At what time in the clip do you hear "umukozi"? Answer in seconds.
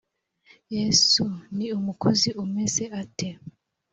1.79-2.29